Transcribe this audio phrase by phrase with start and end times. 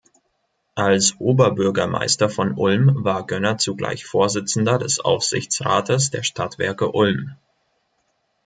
[0.73, 7.35] Als Oberbürgermeister von Ulm war Gönner zugleich Vorsitzender des Aufsichtsrates der Stadtwerke Ulm.